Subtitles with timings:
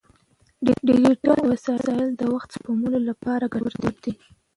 [0.87, 4.13] ډیجیټل وسایل د وخت سپمولو لپاره ګټور دي.